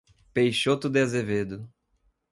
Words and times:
Peixoto 0.33 0.89
de 0.89 0.99
Azevedo 0.99 1.69